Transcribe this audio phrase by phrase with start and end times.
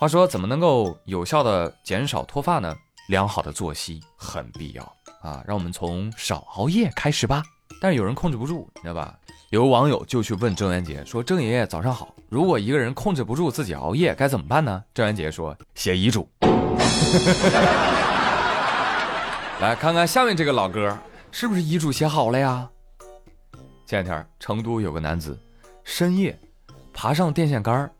[0.00, 2.74] 话说，怎么能够有效的减少脱发呢？
[3.10, 4.82] 良好的作息很必要
[5.20, 5.44] 啊！
[5.46, 7.42] 让我们从少熬夜开始吧。
[7.82, 9.14] 但是有人控制不住，你知道吧？
[9.50, 16.26] 有网友就去问郑渊洁说：“郑爷爷早上好，如果一个人控制不住自己熬夜，该怎么办呢？”郑渊洁说：“写遗嘱。
[19.60, 20.96] ”来看看下面这个老哥
[21.30, 22.66] 是不是遗嘱写好了呀？
[23.84, 25.38] 前两天成都有个男子
[25.84, 26.40] 深夜
[26.90, 27.92] 爬上电线杆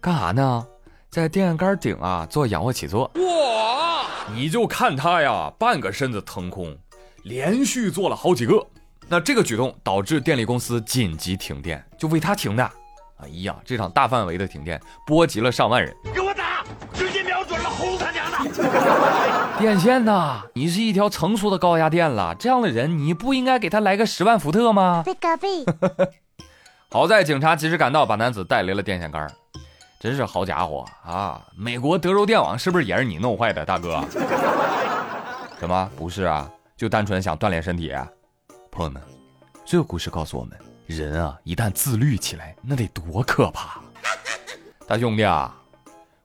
[0.00, 0.66] 干啥呢？
[1.10, 3.10] 在电线杆顶啊做仰卧起坐。
[3.14, 4.06] 哇！
[4.34, 6.76] 你就看他呀，半个身子腾空，
[7.22, 8.64] 连续做了好几个。
[9.08, 12.70] 那这个举动导致电力公司紧急停电，就为他停的。
[13.22, 15.96] 哎呀，这场大范围的停电波及了上万人。
[16.12, 16.62] 给我打！
[16.92, 19.58] 直接瞄准了，轰他娘的！
[19.58, 25.02] 电线呐，你是一条成熟的高压电了，这样的人你不应该给他来个十万伏特吗？
[26.90, 29.26] 好在警察及时赶到，把男子带离了电线杆。
[29.98, 31.44] 真是好家伙啊！
[31.56, 34.00] 美国德州电网是不是也是你弄坏的，大哥？
[35.58, 35.90] 什么？
[35.96, 37.92] 不是啊，就单纯想锻炼身体。
[38.70, 39.02] 朋友们，
[39.64, 43.80] 这个故事告诉我们，人啊，一旦自律起来，那得多可怕！
[44.86, 45.52] 大兄弟啊，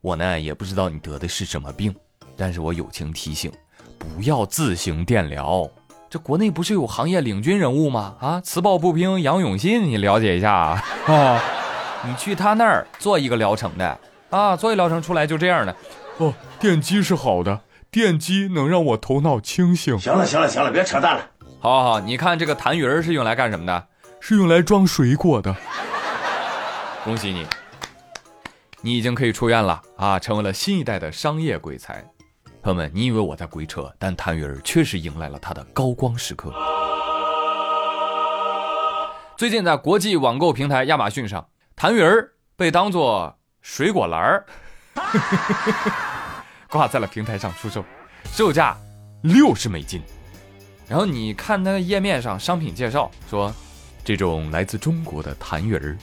[0.00, 1.94] 我呢也不知道你得的是什么病，
[2.36, 3.52] 但是我友情提醒，
[3.96, 5.70] 不要自行电疗。
[6.08, 8.16] 这国内不是有行业领军人物吗？
[8.18, 10.82] 啊，磁暴不平杨永信，你了解一下啊。
[12.02, 13.98] 你去他那儿做一个疗程的
[14.30, 15.76] 啊，做一疗程出来就这样的。
[16.16, 19.98] 哦，电击是好的，电击能让我头脑清醒。
[19.98, 21.26] 行了行了行了，别扯淡了。
[21.60, 23.86] 好，好，好，你看这个痰盂是用来干什么的？
[24.18, 25.54] 是用来装水果的。
[27.04, 27.46] 恭喜你，
[28.82, 32.04] 你已经可以出院了啊，成为了新一代的商业鬼才。
[32.62, 36.52] 朋友们，你以为我在鬼扯，但痰盂确实迎来了他的高光时刻。
[39.36, 41.46] 最近在国际网购平台亚马逊上。
[41.80, 44.44] 痰盂儿被当做水果篮儿
[46.68, 47.82] 挂在了平台上出售，
[48.34, 48.76] 售价
[49.22, 50.02] 六十美金。
[50.86, 53.50] 然后你看它的页面上商品介绍说，
[54.04, 55.96] 这种来自中国的痰盂儿，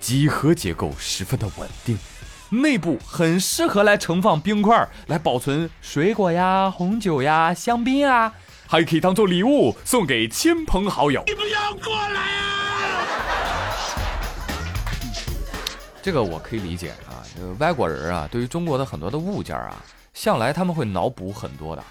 [0.00, 1.96] 几何结构十分的稳定，
[2.50, 8.32] 内部很适合来盛放冰块来保存水果呀、红酒呀、香槟啊，
[8.66, 11.22] 还可以当做礼物送给亲朋好友。
[11.28, 12.55] 你不要过来啊！
[16.06, 19.82] 这个我可以理解啊，这个外国人啊，对于中国的很多的物件啊，
[20.14, 21.82] 向来他们会脑补很多的，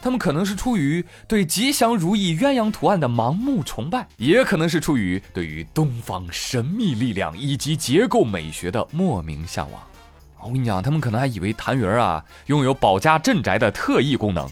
[0.00, 9.82] 他们可能是出于对吉祥如意鸳鸯图案的盲目崇拜，也可能是出于对于东方神秘力量以及结构美学的莫名向往。
[10.40, 14.48] 我跟你讲，他们可能还以为痰盂啊拥有保家镇宅的特异功能。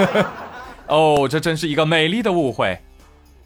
[0.88, 2.78] 哦，这真是一个美丽的误会，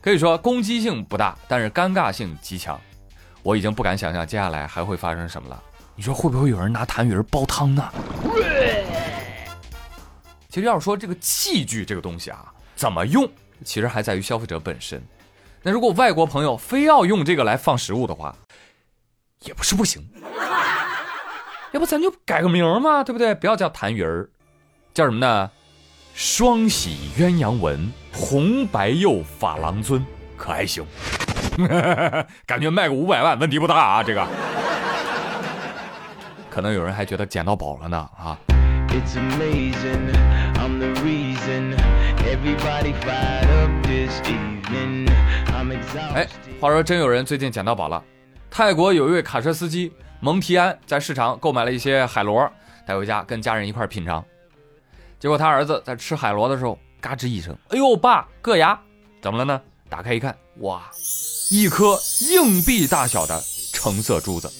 [0.01, 2.77] 可以说攻击性不大，但是尴尬性极强。
[3.43, 5.63] 我已经不敢想象接下来还会发生什么了。
[5.95, 7.93] 你说会不会有人拿痰盂煲汤呢？
[10.49, 13.29] 其实要是说这个器具这个东西啊，怎么用，
[13.65, 15.03] 其实还在于消费者本身。
[15.63, 18.35] 那如果外国朋友非要用这个来放食物的话，
[19.41, 20.03] 也不是不行。
[21.73, 23.35] 要不咱就改个名嘛，对不对？
[23.35, 24.31] 不要叫痰盂儿，
[24.95, 25.51] 叫什么呢？
[26.15, 30.05] 双喜鸳鸯纹红白釉珐琅尊，
[30.37, 30.85] 可还行。
[32.47, 34.27] 感觉卖个五百万问题不大啊，这个。
[36.49, 38.39] 可能有人还觉得捡到宝了呢啊。
[46.15, 46.27] 哎，
[46.61, 48.03] 话说真有人最近捡到宝了。
[48.51, 52.51] 泰国有一位卡车司机蒙提安在市场购买了一些海螺，
[52.87, 54.25] 带回家跟家人一块品尝。
[55.19, 58.79] 结果他儿子在吃海螺的时候，嘎吱一声，哎呦，爸，硌牙，
[59.21, 59.61] 怎么了呢？
[59.89, 60.91] 打开一看，哇！
[61.51, 61.99] 一颗
[62.31, 64.51] 硬币大小的橙色珠子，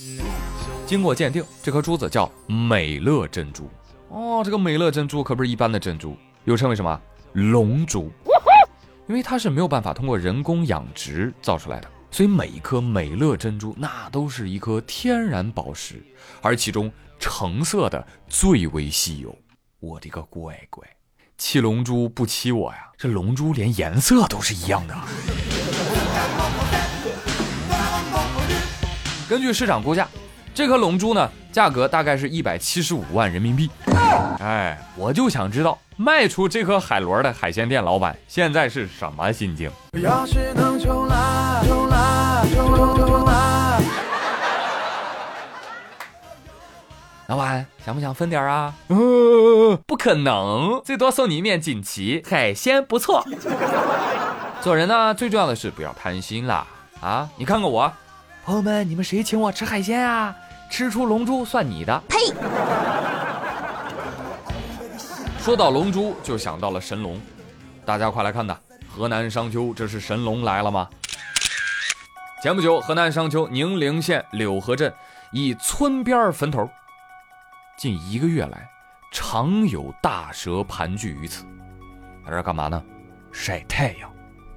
[0.87, 3.69] 经过鉴定，这颗珠子叫美乐珍珠。
[4.09, 7.01] 哦，这个美乐珍珠可不是一般的珍珠，又称为什么
[7.35, 8.11] 龙珠？
[9.07, 16.03] 因为它是没有办法通过人工养殖造出来的，所以每一颗美乐珍珠那都是一颗天然宝石，
[16.43, 19.35] 而其中橙色的最为稀有。
[19.81, 20.87] 我的个乖乖，
[21.39, 22.79] 七龙珠不欺我呀！
[22.99, 24.95] 这龙珠连颜色都是一样的。
[29.29, 30.09] 根据市场估价，
[30.53, 33.71] 这颗龙珠呢，价格大概是一百七十五万人民币。
[34.41, 39.71] 哎，我就想知道卖出这颗海螺的海鲜店老板现在是什么心情。
[47.29, 48.73] 老板想不想分点啊？
[49.87, 52.23] 不可能，最多送你一面锦旗。
[52.27, 53.23] 海鲜不错。
[54.63, 56.67] 做人呢，最重要的是不要贪心啦。
[57.03, 57.93] 啊，你看看我。
[58.47, 60.35] 朋友们，你们谁请我吃海鲜啊？
[60.71, 62.03] 吃出龙珠算你的。
[62.09, 62.17] 呸！
[65.39, 67.21] 说到龙珠，就想到了神龙，
[67.85, 68.57] 大家快来看呐！
[68.89, 70.89] 河南商丘，这是神龙来了吗？
[72.43, 74.91] 前不久，河南商丘宁陵县柳河镇
[75.31, 76.67] 一村边坟头，
[77.79, 78.69] 近一个月来，
[79.13, 81.45] 常有大蛇盘踞于此，
[82.27, 82.83] 在这干嘛呢？
[83.31, 84.11] 晒太阳。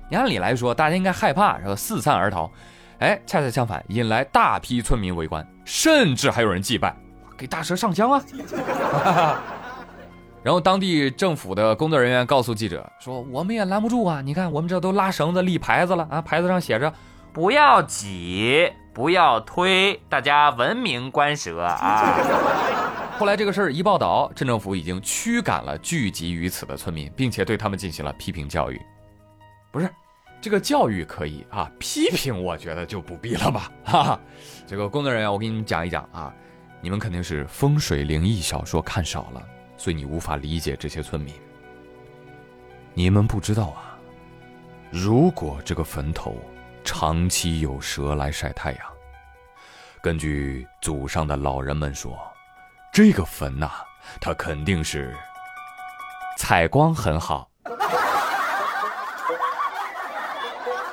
[0.09, 2.51] 你按理来说，大家应该害怕，然后四散而逃。
[2.97, 6.95] 哎，恰恰相反，引来大批村民围观，甚至还有人祭拜，
[7.37, 8.19] 给大蛇上香啊！
[10.41, 14.19] 然后当地政府的工作人员告诉记者说：“我们也拦不住啊！
[14.21, 16.91] 你看，我们这都拉绳子立牌子了啊，牌子上写着
[17.31, 21.77] ‘不要挤，不要推，大家文明观蛇啊’。”
[23.21, 28.81] 后来这个事儿一报道，镇政府已经驱赶了聚集于此的村民，并且对他们进行了批评教育。
[29.69, 29.87] 不是，
[30.41, 33.71] 这个教育可以啊，批评我觉得就不必了吧？
[33.83, 34.19] 哈哈，
[34.65, 36.33] 这个工作人员，我给你们讲一讲啊，
[36.81, 39.47] 你们肯定是风水灵异小说看少了。
[39.77, 41.31] 所以你无法理解这些村民。
[42.95, 43.99] 你们不知道啊，
[44.89, 46.35] 如果这个坟头
[46.83, 48.81] 长期有蛇来晒太阳，
[50.01, 52.17] 根据祖上的老人们说，
[52.93, 53.71] 这个坟呐，
[54.19, 55.15] 它肯定是
[56.37, 57.49] 采光很好。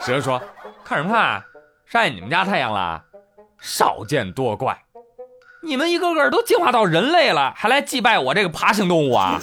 [0.01, 0.41] 蛇说
[0.85, 1.43] ：“看什么看？
[1.87, 3.03] 晒你们家太阳了？
[3.59, 4.81] 少见多怪。”
[5.61, 9.41] 你们一个个都进化到人类了，还来祭拜我这个爬行动物啊？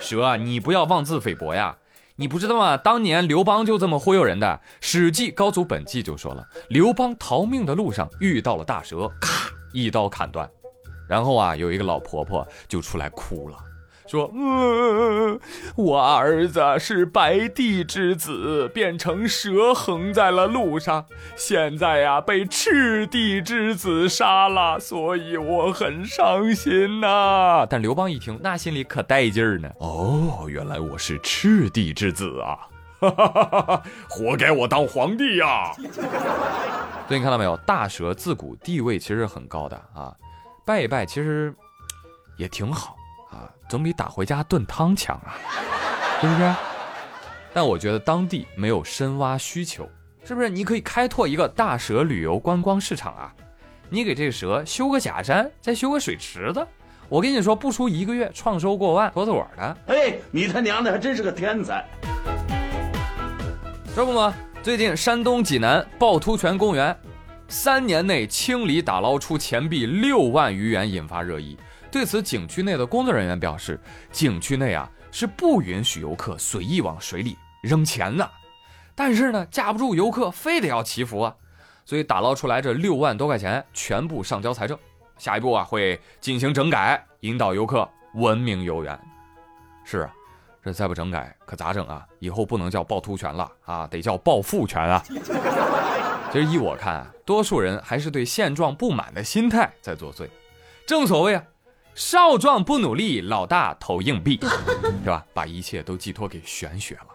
[0.00, 1.76] 蛇，你不要妄自菲薄呀！
[2.16, 2.78] 你不知道吗？
[2.78, 4.46] 当年刘邦就这么忽悠人的。
[4.80, 10.48] 《史记·高祖本纪》就说了，刘邦逃命的路上遇到了大蛇，咔一刀砍断，
[11.08, 13.56] 然后啊，有一个老婆婆就出来哭了。
[14.06, 15.40] 说，嗯，
[15.76, 21.06] 我儿子是白帝之子，变成蛇横在了路上，
[21.36, 27.66] 现在呀被赤帝之子杀了，所以我很伤心呐。
[27.68, 29.70] 但刘邦一听，那心里可带劲儿呢。
[29.80, 32.58] 哦，原来我是赤帝之子啊，
[33.00, 35.72] 哈哈哈哈活该我当皇帝呀。
[37.08, 40.14] 所以你看到没有，大蛇自古地位其实很高的啊，
[40.64, 41.54] 拜一拜其实
[42.36, 42.96] 也挺好。
[43.30, 45.34] 啊，总比打回家炖汤强啊，
[46.20, 46.54] 是不是？
[47.52, 49.88] 但我觉得当地没有深挖需求，
[50.24, 50.48] 是不是？
[50.48, 53.34] 你可以开拓一个大蛇旅游观光市场啊！
[53.90, 56.66] 你给这个蛇修个假山，再修个水池子，
[57.08, 59.76] 我跟你说，不出一个月，创收过万，妥妥的。
[59.86, 61.84] 哎，你他娘的还真是个天才！
[63.94, 64.34] 这不吗？
[64.62, 66.96] 最近山东济南趵突泉公园，
[67.48, 71.56] 三年内清理打捞出钱币六万余元，引发热议。
[71.90, 73.78] 对此，景区内的工作人员表示，
[74.10, 78.28] 景区内啊是不允许游客随意往水里扔钱的，
[78.94, 81.34] 但是呢，架不住游客非得要祈福啊，
[81.84, 84.76] 所以打捞出来这六万多块钱全部上交财政，
[85.18, 88.98] 下一步啊会进行整改，引导游客文明游园。
[89.84, 90.10] 是啊，
[90.64, 92.04] 这再不整改可咋整啊？
[92.18, 95.04] 以后不能叫趵突泉了啊，得叫暴富泉啊！
[96.34, 100.28] 其实依我看，多数人还是对现状不满的心态在作祟，
[100.84, 101.42] 正所谓啊。
[101.94, 104.40] 少壮不努力，老大投硬币，
[105.04, 105.24] 是吧？
[105.32, 107.06] 把一切都寄托给玄学了。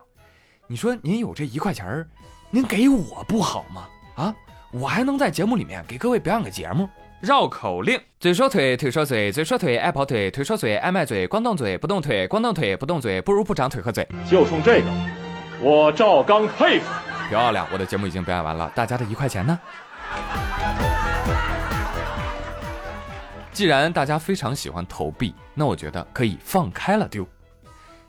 [0.68, 2.08] 你说您有这一块钱儿，
[2.50, 3.90] 您给我不好吗？
[4.16, 4.34] 啊，
[4.72, 6.88] 我还能在节目里面给各位表演个节目，
[7.20, 14.08] 绕口令：嘴说腿，腿说嘴，嘴说腿爱跑腿，腿说嘴爱卖嘴，光动嘴不动腿，光动腿不动嘴，不如不长腿和嘴。
[14.32, 14.88] 就冲这个，
[15.60, 16.90] 我赵刚佩服。
[17.30, 19.60] 漂亮，我的节目已经表演完了，大家的一块钱呢？
[23.52, 27.28] 既然大家非常喜欢投币，那我觉得可以放开了丢。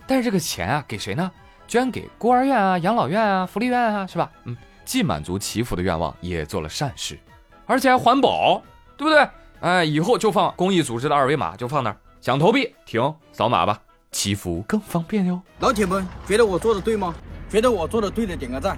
[0.06, 1.30] 但是这个钱啊，给谁呢？
[1.68, 4.30] 捐给孤儿院啊、养老院啊、福利院啊，是吧？
[4.44, 7.18] 嗯，既满足祈福的愿望，也做了善事，
[7.66, 8.62] 而且还环保，
[8.96, 9.28] 对不对？
[9.60, 11.96] 哎，以后就放公益组织的二维码，就放那儿。
[12.22, 13.78] 想投币，停，扫码吧，
[14.12, 15.40] 祈福更方便哟。
[15.58, 17.14] 老铁们，觉得我做的对吗？
[17.50, 18.76] 觉得我做的对的，点个赞。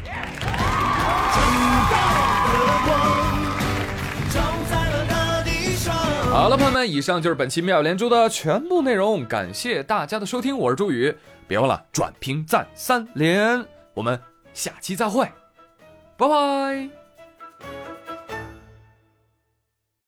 [6.30, 11.14] 好了，朋友们，以上就是本期妙连珠的全部内容，感谢大家的收听，我是朱宇，
[11.46, 13.62] 别忘了转评赞三连，
[13.92, 14.18] 我们
[14.54, 15.28] 下期再会，
[16.16, 17.01] 拜拜。